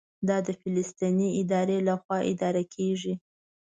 دا 0.27 0.37
د 0.47 0.49
فلسطیني 0.61 1.27
ادارې 1.41 1.77
لخوا 1.87 2.17
اداره 2.31 2.63
کېږي. 2.73 3.13